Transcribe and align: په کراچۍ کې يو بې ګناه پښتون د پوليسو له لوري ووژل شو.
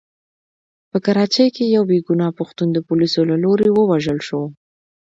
په 0.89 0.97
کراچۍ 1.05 1.47
کې 1.55 1.73
يو 1.75 1.83
بې 1.89 1.97
ګناه 2.07 2.35
پښتون 2.39 2.67
د 2.73 2.77
پوليسو 2.87 3.21
له 3.31 3.35
لوري 3.43 3.69
ووژل 3.71 4.19
شو. 4.27 4.41